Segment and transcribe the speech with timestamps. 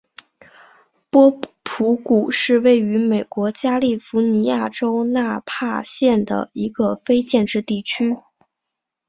[1.11, 8.15] 波普谷是位于美国加利福尼亚州纳帕县的一个非建制地区。